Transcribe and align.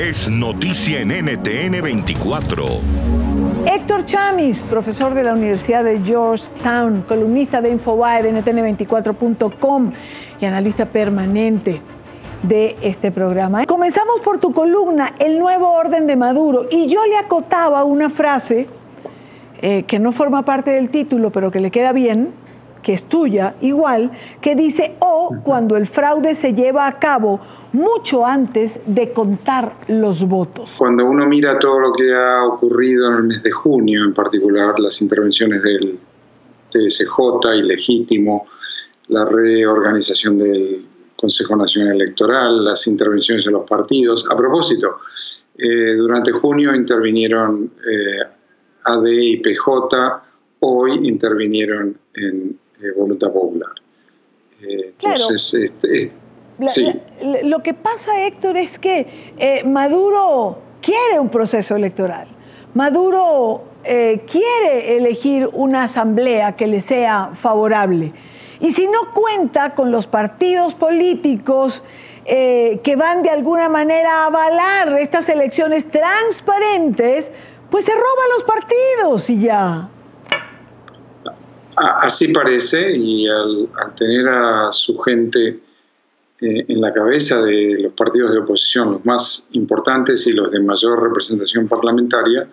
es 0.00 0.30
noticia 0.30 1.00
en 1.02 1.08
NTN 1.08 1.82
24. 1.82 2.64
Héctor 3.66 4.06
Chamis, 4.06 4.62
profesor 4.62 5.12
de 5.12 5.22
la 5.22 5.34
Universidad 5.34 5.84
de 5.84 6.00
Georgetown, 6.00 7.02
columnista 7.02 7.60
de 7.60 7.68
Infobae 7.68 8.22
de 8.22 8.32
NTN24.com 8.32 9.92
y 10.40 10.44
analista 10.46 10.86
permanente 10.86 11.82
de 12.42 12.76
este 12.80 13.10
programa. 13.10 13.66
Comenzamos 13.66 14.22
por 14.22 14.40
tu 14.40 14.54
columna, 14.54 15.12
El 15.18 15.38
nuevo 15.38 15.70
orden 15.70 16.06
de 16.06 16.16
Maduro, 16.16 16.66
y 16.70 16.86
yo 16.86 17.04
le 17.04 17.18
acotaba 17.18 17.84
una 17.84 18.08
frase 18.08 18.68
eh, 19.60 19.82
que 19.82 19.98
no 19.98 20.12
forma 20.12 20.46
parte 20.46 20.70
del 20.70 20.88
título, 20.88 21.30
pero 21.30 21.50
que 21.50 21.60
le 21.60 21.70
queda 21.70 21.92
bien, 21.92 22.32
que 22.82 22.92
es 22.92 23.04
tuya, 23.04 23.54
igual, 23.60 24.10
que 24.40 24.54
dice, 24.54 24.96
o 25.00 25.36
cuando 25.42 25.76
el 25.76 25.86
fraude 25.86 26.34
se 26.34 26.54
lleva 26.54 26.86
a 26.86 26.98
cabo 26.98 27.40
mucho 27.72 28.26
antes 28.26 28.80
de 28.86 29.12
contar 29.12 29.72
los 29.88 30.26
votos. 30.26 30.76
Cuando 30.78 31.06
uno 31.06 31.26
mira 31.26 31.58
todo 31.58 31.78
lo 31.80 31.92
que 31.92 32.12
ha 32.12 32.44
ocurrido 32.44 33.08
en 33.08 33.14
el 33.14 33.22
mes 33.24 33.42
de 33.42 33.50
junio, 33.50 34.04
en 34.04 34.14
particular 34.14 34.78
las 34.80 35.00
intervenciones 35.02 35.62
del 35.62 35.98
TSJ 36.70 37.54
ilegítimo, 37.56 38.46
la 39.08 39.24
reorganización 39.24 40.38
del 40.38 40.86
Consejo 41.16 41.54
Nacional 41.56 41.94
Electoral, 41.96 42.64
las 42.64 42.86
intervenciones 42.86 43.44
de 43.44 43.50
los 43.50 43.68
partidos. 43.68 44.26
A 44.30 44.36
propósito, 44.36 44.98
eh, 45.56 45.94
durante 45.94 46.32
junio 46.32 46.74
intervinieron 46.74 47.70
eh, 47.86 48.20
AD 48.84 49.06
y 49.06 49.36
PJ, 49.38 50.22
hoy 50.60 51.06
intervinieron 51.06 51.98
en 52.14 52.58
eh, 52.82 52.92
Voluntad 52.96 53.32
Popular. 53.32 53.70
entonces, 54.60 55.54
este, 55.54 56.12
sí. 56.66 57.00
lo 57.44 57.62
que 57.62 57.74
pasa, 57.74 58.26
Héctor, 58.26 58.56
es 58.56 58.78
que 58.78 59.62
Maduro 59.66 60.58
quiere 60.82 61.18
un 61.18 61.30
proceso 61.30 61.76
electoral. 61.76 62.28
Maduro 62.74 63.64
quiere 63.82 64.96
elegir 64.96 65.48
una 65.52 65.84
asamblea 65.84 66.56
que 66.56 66.66
le 66.66 66.80
sea 66.80 67.30
favorable. 67.32 68.12
Y 68.60 68.72
si 68.72 68.86
no 68.86 69.12
cuenta 69.14 69.74
con 69.74 69.90
los 69.90 70.06
partidos 70.06 70.74
políticos 70.74 71.82
eh, 72.26 72.80
que 72.84 72.94
van 72.94 73.22
de 73.22 73.30
alguna 73.30 73.68
manera 73.68 74.22
a 74.22 74.26
avalar 74.26 74.98
estas 74.98 75.28
elecciones 75.30 75.90
transparentes, 75.90 77.32
pues 77.70 77.86
se 77.86 77.92
roban 77.92 78.28
los 78.34 78.44
partidos 78.44 79.30
y 79.30 79.40
ya. 79.40 79.88
Así 81.80 82.28
parece, 82.28 82.94
y 82.94 83.26
al, 83.26 83.68
tener 83.96 84.28
a 84.28 84.70
su 84.70 84.98
gente 84.98 85.60
eh, 86.38 86.64
en 86.68 86.80
la 86.80 86.92
cabeza 86.92 87.40
de 87.40 87.78
los 87.80 87.92
partidos 87.94 88.32
de 88.32 88.38
oposición, 88.40 88.92
los 88.92 89.06
más 89.06 89.46
importantes 89.52 90.26
y 90.26 90.32
los 90.32 90.50
de 90.50 90.60
mayor 90.60 91.02
representación 91.02 91.68
parlamentaria, 91.68 92.46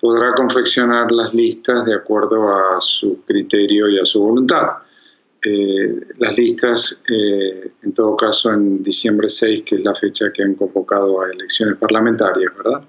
podrá 0.00 0.32
confeccionar 0.34 1.12
las 1.12 1.32
listas 1.34 1.84
de 1.84 1.94
acuerdo 1.94 2.48
a 2.48 2.80
su 2.80 3.22
criterio 3.24 3.88
y 3.88 4.00
a 4.00 4.04
su 4.04 4.22
voluntad. 4.22 4.78
Eh, 5.44 6.00
las 6.18 6.36
listas, 6.36 7.00
eh, 7.08 7.70
en 7.82 7.92
todo 7.92 8.16
caso, 8.16 8.52
en 8.52 8.82
diciembre 8.82 9.28
6, 9.28 9.62
que 9.64 9.76
es 9.76 9.84
la 9.84 9.94
fecha 9.94 10.32
que 10.32 10.42
han 10.42 10.54
convocado 10.54 11.22
a 11.22 11.30
elecciones 11.30 11.76
parlamentarias, 11.76 12.52
¿verdad? 12.56 12.82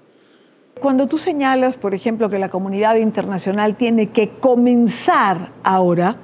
Cuando 0.78 1.08
tú 1.08 1.18
señalas, 1.18 1.76
por 1.76 1.94
ejemplo, 1.94 2.28
que 2.30 2.38
la 2.38 2.48
comunidad 2.48 2.96
internacional 2.96 3.76
tiene 3.76 4.08
que 4.08 4.28
comenzar 4.28 5.50
ahora, 5.62 6.16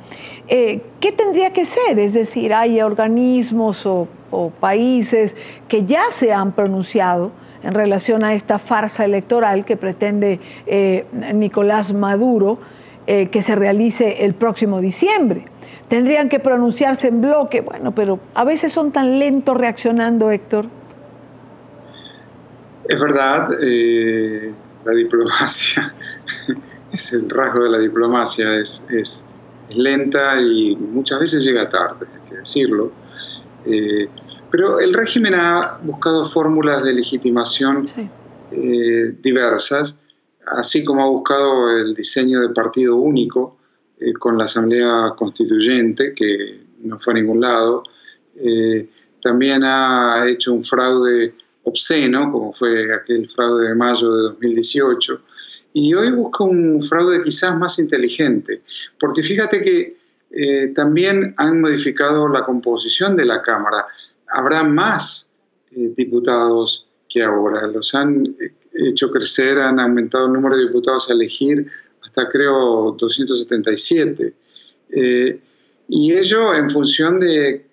eh, 0.49 0.81
¿qué 1.01 1.13
tendría 1.13 1.53
que 1.53 1.65
ser? 1.65 1.99
Es 1.99 2.15
decir, 2.15 2.55
hay 2.55 2.81
organismos 2.81 3.85
o, 3.87 4.09
países 4.61 5.35
que 5.67 5.87
ya 5.87 6.11
se 6.11 6.31
han 6.33 6.53
pronunciado 6.53 7.33
en 7.63 7.73
relación 7.73 8.23
a 8.23 8.35
esta 8.35 8.59
farsa 8.59 9.05
electoral 9.05 9.65
que 9.65 9.79
pretende 9.79 10.41
Nicolás 11.33 11.95
Maduro 11.95 12.59
que 13.07 13.41
se 13.41 13.55
realice 13.55 14.27
el 14.27 14.35
próximo 14.35 14.83
diciembre 14.83 15.47
tendrían 15.89 16.29
que 16.29 16.41
pronunciarse 16.41 17.09
en 17.09 17.21
bloque. 17.21 17.61
Bueno, 17.61 17.93
pero 17.93 18.19
a 18.35 18.45
veces 18.45 18.73
son 18.73 18.93
tan 18.93 19.19
lentos 19.19 19.57
reaccionando, 19.57 20.31
Héctor. 20.31 20.67
Es 22.89 23.01
verdad, 23.01 23.59
eh, 23.61 24.53
la 24.85 24.93
diplomacia 24.93 25.95
es 26.93 27.13
el 27.13 27.29
rasgo 27.29 27.65
de 27.65 27.71
la 27.71 27.79
diplomacia, 27.79 28.55
es, 28.57 28.85
es, 28.89 29.27
lenta 29.71 30.41
y 30.41 30.77
muchas 30.77 31.21
veces 31.21 31.45
llega 31.45 31.69
tarde, 31.69 32.07
hay 32.15 32.29
que 32.29 32.37
decirlo. 32.37 32.93
Eh, 33.65 34.09
pero 34.51 34.79
el 34.79 34.95
régimen 34.95 35.35
ha 35.35 35.79
buscado 35.83 36.25
fórmulas 36.27 36.85
de 36.85 36.93
legitimación 36.93 37.87
eh, 38.53 39.15
diversas, 39.21 39.99
así 40.47 40.85
como 40.85 41.03
ha 41.03 41.09
buscado 41.09 41.71
el 41.71 41.95
diseño 41.95 42.41
de 42.41 42.51
partido 42.51 42.97
único, 42.97 43.59
eh, 43.99 44.13
con 44.13 44.39
la 44.39 44.45
Asamblea 44.45 45.13
Constituyente, 45.17 46.15
que 46.15 46.61
no 46.83 46.99
fue 47.01 47.15
a 47.15 47.17
ningún 47.17 47.41
lado. 47.41 47.83
También 49.23 49.65
ha 49.65 50.27
hecho 50.29 50.53
un 50.53 50.63
fraude 50.63 51.35
obsceno, 51.77 52.33
como 52.33 52.53
fue 52.53 52.95
aquel 52.95 53.29
fraude 53.29 53.69
de 53.69 53.75
mayo 53.75 54.11
de 54.15 54.23
2018, 54.23 55.21
y 55.75 55.93
hoy 55.93 56.11
busca 56.11 56.45
un 56.45 56.83
fraude 56.83 57.23
quizás 57.23 57.57
más 57.59 57.79
inteligente, 57.79 58.63
porque 58.99 59.23
fíjate 59.23 59.61
que 59.61 59.97
eh, 60.31 60.69
también 60.75 61.35
han 61.37 61.61
modificado 61.61 62.29
la 62.29 62.45
composición 62.45 63.15
de 63.15 63.27
la 63.27 63.43
Cámara. 63.43 63.87
Habrá 64.29 64.65
más 64.65 65.31
diputados 65.71 66.87
que 67.09 67.23
ahora, 67.23 67.67
los 67.67 67.95
han 67.95 68.35
hecho 68.73 69.11
crecer, 69.11 69.59
han 69.59 69.79
aumentado 69.79 70.27
el 70.27 70.33
número 70.33 70.57
de 70.57 70.65
diputados 70.65 71.11
a 71.11 71.13
elegir 71.13 71.67
hasta 72.03 72.27
creo 72.29 72.97
277. 72.99 74.33
Eh, 74.91 75.41
y 75.89 76.13
ello 76.13 76.55
en 76.55 76.71
función 76.71 77.21
de 77.21 77.66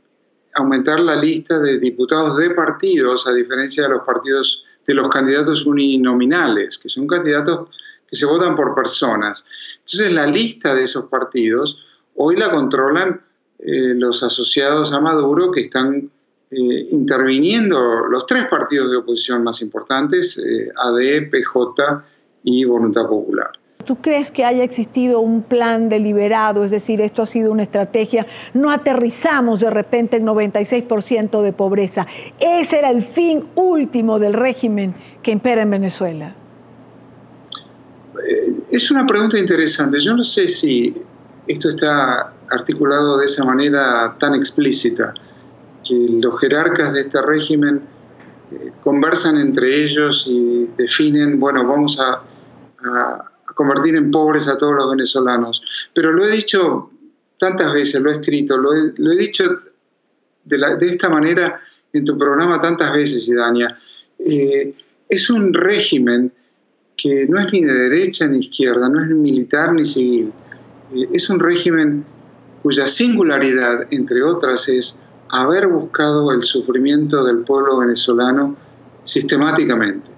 aumentar 0.56 1.00
la 1.00 1.16
lista 1.16 1.60
de 1.60 1.80
diputados 1.80 2.38
de 2.38 2.52
partidos, 2.52 3.28
a 3.28 3.34
diferencia 3.34 3.84
de 3.84 3.90
los 3.90 4.04
partidos 4.04 4.64
de 4.86 4.94
los 4.94 5.10
candidatos 5.10 5.66
uninominales, 5.66 6.78
que 6.78 6.90
son 6.90 7.08
candidatos 7.08 7.70
que 8.08 8.16
se 8.16 8.26
votan 8.26 8.56
por 8.56 8.76
personas. 8.76 9.46
Entonces 9.78 10.12
la 10.12 10.28
lista 10.28 10.76
de 10.76 10.84
esos 10.84 11.06
partidos 11.06 11.80
hoy 12.16 12.36
la 12.36 12.52
controlan 12.52 13.22
eh, 13.60 13.94
los 13.96 14.22
asociados 14.24 14.92
a 14.92 15.00
Maduro 15.00 15.52
que 15.52 15.62
están 15.62 16.10
eh, 16.52 16.88
interviniendo 16.92 18.06
los 18.10 18.26
tres 18.26 18.46
partidos 18.48 18.92
de 18.92 18.98
oposición 18.98 19.44
más 19.44 19.62
importantes, 19.62 20.40
AD, 20.78 21.30
PJ 21.32 22.04
y 22.44 22.66
Voluntad 22.66 23.08
Popular. 23.08 23.52
¿Tú 23.86 23.98
crees 23.98 24.32
que 24.32 24.46
haya 24.46 24.64
existido 24.64 25.20
un 25.20 25.42
plan 25.42 25.90
deliberado? 25.90 26.64
Es 26.64 26.72
decir, 26.72 27.02
esto 27.02 27.22
ha 27.22 27.26
sido 27.26 27.52
una 27.52 27.64
estrategia. 27.64 28.26
No 28.54 28.70
aterrizamos 28.70 29.60
de 29.60 29.70
repente 29.70 30.18
en 30.18 30.26
96% 30.26 31.42
de 31.42 31.54
pobreza. 31.54 32.08
Ese 32.40 32.80
era 32.80 32.90
el 32.90 33.02
fin 33.02 33.46
último 33.56 34.20
del 34.20 34.34
régimen 34.34 34.94
que 35.22 35.32
impera 35.32 35.62
en 35.62 35.72
Venezuela. 35.72 36.36
Eh, 38.28 38.54
es 38.72 38.92
una 38.92 39.06
pregunta 39.06 39.38
interesante. 39.38 40.00
Yo 40.00 40.16
no 40.16 40.24
sé 40.24 40.48
si 40.48 40.96
esto 41.48 41.70
está 41.70 42.34
articulado 42.50 43.18
de 43.18 43.26
esa 43.26 43.44
manera 43.44 44.16
tan 44.20 44.36
explícita, 44.36 45.14
que 45.84 46.08
los 46.22 46.40
jerarcas 46.40 46.94
de 46.94 47.02
este 47.02 47.22
régimen 47.22 47.82
eh, 48.52 48.72
conversan 48.84 49.38
entre 49.38 49.84
ellos 49.84 50.26
y 50.30 50.70
definen, 50.78 51.40
bueno, 51.40 51.68
vamos 51.68 52.00
a 52.00 52.22
convertir 53.54 53.96
en 53.96 54.12
pobres 54.12 54.48
a 54.48 54.58
todos 54.58 54.76
los 54.76 54.90
venezolanos. 54.90 55.62
Pero 55.94 56.12
lo 56.12 56.28
he 56.28 56.32
dicho 56.32 56.92
tantas 57.38 57.74
veces, 57.74 58.02
lo 58.02 58.12
he 58.12 58.16
escrito, 58.16 58.58
lo 58.58 58.74
he, 58.74 59.18
dicho 59.18 59.44
de, 60.46 60.78
esta 60.82 61.10
manera 61.10 61.60
en 61.92 62.06
tu 62.06 62.18
programa 62.18 62.62
tantas 62.62 62.92
veces, 62.92 63.28
Idania. 63.28 63.78
Eh, 64.20 64.74
es 65.10 65.30
un 65.30 65.54
régimen 65.54 66.32
que 66.96 67.28
no 67.28 67.40
es 67.40 67.52
ni 67.52 67.64
de 67.64 67.74
derecha 67.74 68.28
ni 68.28 68.40
izquierda, 68.40 68.88
no 68.88 69.02
es 69.02 69.10
ni 69.10 69.16
militar 69.16 69.74
ni 69.74 69.86
civil. 69.86 70.32
Eh, 70.94 71.10
es 71.14 71.30
un 71.30 71.40
régimen 71.40 72.06
cuya 72.62 72.88
singularidad, 72.88 73.88
entre 73.92 74.24
otras, 74.24 74.70
es 74.70 75.00
haber 75.30 75.68
buscado 75.68 76.32
el 76.32 76.44
sufrimiento 76.44 77.24
del 77.26 77.40
pueblo 77.40 77.80
venezolano 77.80 78.56
sistemáticamente. 79.04 80.10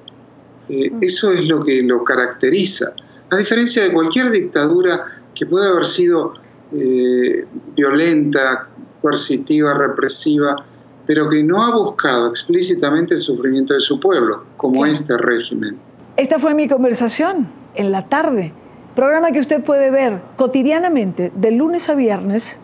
Eh, 0.70 0.92
mm. 0.92 0.98
eso 1.02 1.32
es 1.32 1.46
lo 1.46 1.64
que 1.64 1.82
lo 1.82 2.04
caracteriza 2.04 2.94
a 3.30 3.38
diferencia 3.38 3.84
de 3.84 3.92
cualquier 3.92 4.32
dictadura 4.32 5.06
que 5.34 5.46
pueda 5.46 5.68
haber 5.68 5.86
sido 5.86 6.34
eh, 6.72 7.46
violenta, 7.76 8.68
coercitiva, 9.02 9.74
represiva, 9.74 10.66
pero 11.06 11.30
que 11.30 11.44
no 11.44 11.64
ha 11.64 11.72
buscado 11.76 12.30
explícitamente 12.30 13.14
el 13.14 13.22
sufrimiento 13.22 13.74
de 13.74 13.80
su 13.80 14.00
pueblo, 14.00 14.44
como 14.58 14.86
este 14.86 15.18
régimen. 15.18 15.78
Esta 16.18 16.40
fue 16.40 16.56
mi 16.56 16.68
conversación 16.68 17.48
en 17.76 17.92
la 17.92 18.08
tarde, 18.08 18.54
programa 18.96 19.32
que 19.32 19.40
usted 19.40 19.64
puede 19.64 19.92
ver 19.92 20.22
cotidianamente 20.38 21.32
de 21.36 21.52
lunes 21.52 21.90
a 21.90 21.96
viernes 21.96 22.58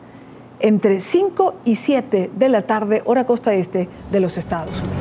entre 0.60 1.00
5 1.00 1.56
y 1.66 1.76
7 1.76 2.32
de 2.36 2.50
la 2.50 2.64
tarde, 2.64 3.02
hora 3.06 3.26
costa 3.26 3.54
este 3.54 3.90
de 4.12 4.20
los 4.20 4.38
Estados 4.38 4.74
Unidos. 4.80 5.01